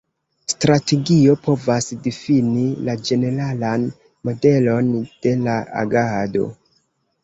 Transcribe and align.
Strategio 0.53 1.35
povas 1.47 1.91
difini 2.07 2.65
la 2.89 2.97
ĝeneralan 3.11 3.87
modelon 4.27 4.93
de 5.07 5.39
la 5.47 5.63
agado. 5.87 6.53